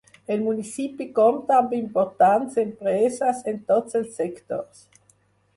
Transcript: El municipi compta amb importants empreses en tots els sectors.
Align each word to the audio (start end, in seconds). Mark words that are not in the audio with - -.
El 0.35 0.39
municipi 0.43 1.05
compta 1.19 1.57
amb 1.57 1.75
importants 1.81 2.57
empreses 2.63 3.45
en 3.53 3.63
tots 3.71 4.01
els 4.01 4.21
sectors. 4.23 4.83